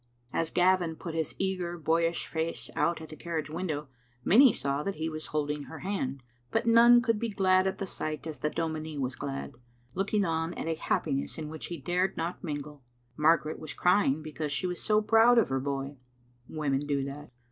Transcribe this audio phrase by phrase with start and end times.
[0.33, 3.87] As Gavin put his eager boyish face out at the carriage window,
[4.23, 7.77] many saw that he was hold ing her hand, but none could be glad at
[7.77, 9.53] the sight as the dominie was glad,
[9.93, 12.81] looking on at a happiness in which he dared not mingle.
[13.15, 15.97] Margaret was crying because she was so proud of her boy.
[16.49, 17.31] Women do that.